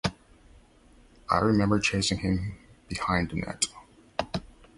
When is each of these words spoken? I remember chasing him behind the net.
I 1.29 1.37
remember 1.41 1.79
chasing 1.79 2.17
him 2.17 2.57
behind 2.89 3.29
the 3.29 3.35
net. 3.35 3.65